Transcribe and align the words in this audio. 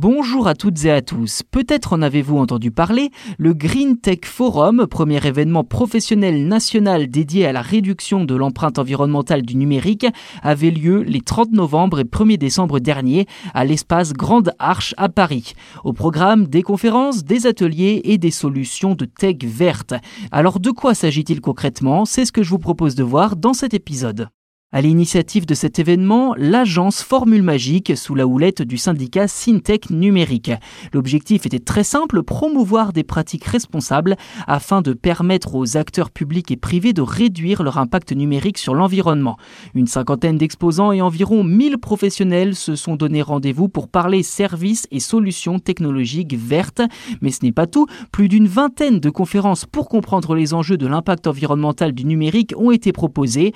Bonjour 0.00 0.46
à 0.46 0.54
toutes 0.54 0.84
et 0.84 0.92
à 0.92 1.02
tous. 1.02 1.42
Peut-être 1.50 1.92
en 1.92 2.02
avez-vous 2.02 2.38
entendu 2.38 2.70
parler, 2.70 3.10
le 3.36 3.52
Green 3.52 3.98
Tech 3.98 4.20
Forum, 4.26 4.86
premier 4.86 5.26
événement 5.26 5.64
professionnel 5.64 6.46
national 6.46 7.08
dédié 7.08 7.46
à 7.46 7.52
la 7.52 7.62
réduction 7.62 8.24
de 8.24 8.36
l'empreinte 8.36 8.78
environnementale 8.78 9.42
du 9.42 9.56
numérique, 9.56 10.06
avait 10.40 10.70
lieu 10.70 11.02
les 11.02 11.20
30 11.20 11.50
novembre 11.50 11.98
et 11.98 12.04
1er 12.04 12.38
décembre 12.38 12.78
dernier 12.78 13.26
à 13.54 13.64
l'espace 13.64 14.12
Grande 14.12 14.52
Arche 14.60 14.94
à 14.98 15.08
Paris. 15.08 15.54
Au 15.82 15.92
programme, 15.92 16.46
des 16.46 16.62
conférences, 16.62 17.24
des 17.24 17.48
ateliers 17.48 18.00
et 18.04 18.18
des 18.18 18.30
solutions 18.30 18.94
de 18.94 19.04
tech 19.04 19.38
verte. 19.42 19.94
Alors 20.30 20.60
de 20.60 20.70
quoi 20.70 20.94
s'agit-il 20.94 21.40
concrètement? 21.40 22.04
C'est 22.04 22.24
ce 22.24 22.30
que 22.30 22.44
je 22.44 22.50
vous 22.50 22.60
propose 22.60 22.94
de 22.94 23.02
voir 23.02 23.34
dans 23.34 23.52
cet 23.52 23.74
épisode. 23.74 24.28
À 24.70 24.82
l'initiative 24.82 25.46
de 25.46 25.54
cet 25.54 25.78
événement, 25.78 26.34
l'agence 26.36 27.00
Formule 27.00 27.42
Magique 27.42 27.96
sous 27.96 28.14
la 28.14 28.26
houlette 28.26 28.60
du 28.60 28.76
syndicat 28.76 29.26
Syntech 29.26 29.88
Numérique. 29.88 30.52
L'objectif 30.92 31.46
était 31.46 31.58
très 31.58 31.84
simple, 31.84 32.22
promouvoir 32.22 32.92
des 32.92 33.02
pratiques 33.02 33.46
responsables 33.46 34.16
afin 34.46 34.82
de 34.82 34.92
permettre 34.92 35.54
aux 35.54 35.78
acteurs 35.78 36.10
publics 36.10 36.50
et 36.50 36.58
privés 36.58 36.92
de 36.92 37.00
réduire 37.00 37.62
leur 37.62 37.78
impact 37.78 38.12
numérique 38.12 38.58
sur 38.58 38.74
l'environnement. 38.74 39.38
Une 39.72 39.86
cinquantaine 39.86 40.36
d'exposants 40.36 40.92
et 40.92 41.00
environ 41.00 41.44
1000 41.44 41.78
professionnels 41.78 42.54
se 42.54 42.76
sont 42.76 42.94
donné 42.94 43.22
rendez-vous 43.22 43.70
pour 43.70 43.88
parler 43.88 44.22
services 44.22 44.86
et 44.90 45.00
solutions 45.00 45.60
technologiques 45.60 46.34
vertes. 46.34 46.82
Mais 47.22 47.30
ce 47.30 47.42
n'est 47.42 47.52
pas 47.52 47.66
tout, 47.66 47.86
plus 48.12 48.28
d'une 48.28 48.48
vingtaine 48.48 49.00
de 49.00 49.08
conférences 49.08 49.64
pour 49.64 49.88
comprendre 49.88 50.34
les 50.34 50.52
enjeux 50.52 50.76
de 50.76 50.86
l'impact 50.86 51.26
environnemental 51.26 51.92
du 51.92 52.04
numérique 52.04 52.52
ont 52.58 52.70
été 52.70 52.92
proposées, 52.92 53.54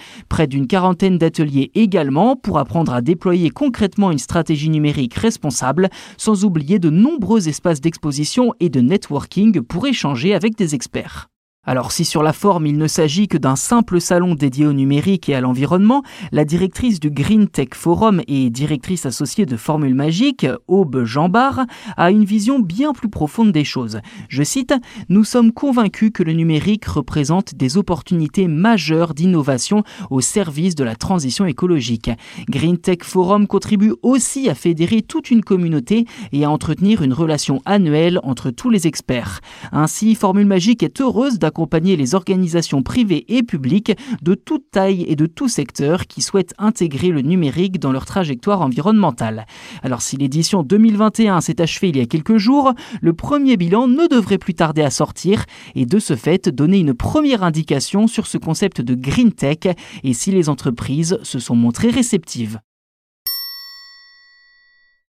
d'ateliers 1.10 1.70
également 1.74 2.36
pour 2.36 2.58
apprendre 2.58 2.92
à 2.92 3.00
déployer 3.00 3.50
concrètement 3.50 4.10
une 4.10 4.18
stratégie 4.18 4.70
numérique 4.70 5.14
responsable, 5.14 5.90
sans 6.16 6.44
oublier 6.44 6.78
de 6.78 6.90
nombreux 6.90 7.48
espaces 7.48 7.80
d'exposition 7.80 8.54
et 8.60 8.68
de 8.68 8.80
networking 8.80 9.60
pour 9.62 9.86
échanger 9.86 10.34
avec 10.34 10.56
des 10.56 10.74
experts. 10.74 11.31
Alors 11.64 11.92
si 11.92 12.04
sur 12.04 12.24
la 12.24 12.32
forme 12.32 12.66
il 12.66 12.76
ne 12.76 12.88
s'agit 12.88 13.28
que 13.28 13.38
d'un 13.38 13.54
simple 13.54 14.00
salon 14.00 14.34
dédié 14.34 14.66
au 14.66 14.72
numérique 14.72 15.28
et 15.28 15.36
à 15.36 15.40
l'environnement, 15.40 16.02
la 16.32 16.44
directrice 16.44 16.98
du 16.98 17.08
Green 17.08 17.46
Tech 17.46 17.68
Forum 17.74 18.20
et 18.26 18.50
directrice 18.50 19.06
associée 19.06 19.46
de 19.46 19.56
Formule 19.56 19.94
Magique, 19.94 20.44
Aube 20.66 21.04
Jambard, 21.04 21.60
a 21.96 22.10
une 22.10 22.24
vision 22.24 22.58
bien 22.58 22.92
plus 22.92 23.08
profonde 23.08 23.52
des 23.52 23.62
choses. 23.62 24.00
Je 24.28 24.42
cite, 24.42 24.74
Nous 25.08 25.22
sommes 25.22 25.52
convaincus 25.52 26.10
que 26.12 26.24
le 26.24 26.32
numérique 26.32 26.84
représente 26.84 27.54
des 27.54 27.76
opportunités 27.76 28.48
majeures 28.48 29.14
d'innovation 29.14 29.84
au 30.10 30.20
service 30.20 30.74
de 30.74 30.82
la 30.82 30.96
transition 30.96 31.46
écologique. 31.46 32.10
Green 32.48 32.76
Tech 32.76 33.04
Forum 33.04 33.46
contribue 33.46 33.94
aussi 34.02 34.48
à 34.48 34.56
fédérer 34.56 35.02
toute 35.02 35.30
une 35.30 35.44
communauté 35.44 36.06
et 36.32 36.44
à 36.44 36.50
entretenir 36.50 37.02
une 37.02 37.12
relation 37.12 37.62
annuelle 37.66 38.18
entre 38.24 38.50
tous 38.50 38.68
les 38.68 38.88
experts. 38.88 39.38
Ainsi, 39.70 40.16
Formule 40.16 40.46
Magique 40.46 40.82
est 40.82 41.00
heureuse 41.00 41.38
accompagner 41.52 41.96
les 41.96 42.14
organisations 42.14 42.82
privées 42.82 43.26
et 43.28 43.42
publiques 43.42 43.92
de 44.22 44.34
toute 44.34 44.70
taille 44.70 45.04
et 45.06 45.16
de 45.16 45.26
tout 45.26 45.48
secteur 45.48 46.06
qui 46.06 46.22
souhaitent 46.22 46.54
intégrer 46.56 47.08
le 47.08 47.20
numérique 47.20 47.78
dans 47.78 47.92
leur 47.92 48.06
trajectoire 48.06 48.62
environnementale. 48.62 49.44
Alors 49.82 50.00
si 50.00 50.16
l'édition 50.16 50.62
2021 50.62 51.42
s'est 51.42 51.60
achevée 51.60 51.90
il 51.90 51.98
y 51.98 52.00
a 52.00 52.06
quelques 52.06 52.38
jours, 52.38 52.72
le 53.02 53.12
premier 53.12 53.58
bilan 53.58 53.86
ne 53.86 54.06
devrait 54.06 54.38
plus 54.38 54.54
tarder 54.54 54.80
à 54.82 54.88
sortir 54.88 55.44
et 55.74 55.84
de 55.84 55.98
ce 55.98 56.16
fait 56.16 56.48
donner 56.48 56.78
une 56.78 56.94
première 56.94 57.42
indication 57.42 58.06
sur 58.06 58.26
ce 58.26 58.38
concept 58.38 58.80
de 58.80 58.94
green 58.94 59.32
tech 59.32 59.74
et 60.04 60.14
si 60.14 60.30
les 60.30 60.48
entreprises 60.48 61.18
se 61.22 61.38
sont 61.38 61.56
montrées 61.56 61.90
réceptives. 61.90 62.60